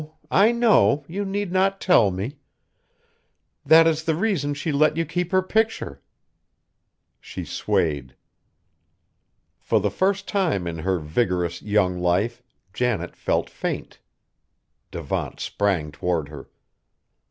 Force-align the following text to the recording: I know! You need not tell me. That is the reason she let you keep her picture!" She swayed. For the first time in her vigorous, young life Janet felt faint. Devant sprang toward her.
I 0.31 0.51
know! 0.51 1.05
You 1.07 1.23
need 1.23 1.51
not 1.51 1.79
tell 1.79 2.09
me. 2.09 2.39
That 3.63 3.85
is 3.85 4.03
the 4.05 4.15
reason 4.15 4.55
she 4.55 4.71
let 4.71 4.97
you 4.97 5.05
keep 5.05 5.31
her 5.31 5.43
picture!" 5.43 6.01
She 7.19 7.45
swayed. 7.45 8.15
For 9.59 9.79
the 9.79 9.91
first 9.91 10.27
time 10.27 10.65
in 10.65 10.79
her 10.79 10.97
vigorous, 10.97 11.61
young 11.61 11.99
life 11.99 12.41
Janet 12.73 13.15
felt 13.15 13.47
faint. 13.47 13.99
Devant 14.89 15.39
sprang 15.39 15.91
toward 15.91 16.29
her. 16.29 16.49